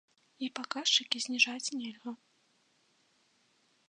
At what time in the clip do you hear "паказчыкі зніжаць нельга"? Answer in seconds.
0.59-2.13